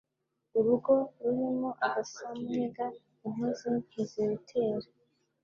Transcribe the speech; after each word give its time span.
Urugo 0.57 0.93
rurimo 1.21 1.69
agasamunyiga, 1.85 2.85
intozi 3.25 3.67
ntizirutera 3.83 4.87